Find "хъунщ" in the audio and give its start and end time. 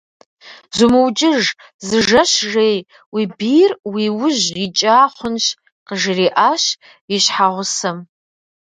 5.15-5.45